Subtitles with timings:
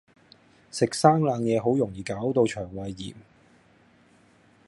[0.71, 3.13] 食生冷野好容易搞到腸胃炎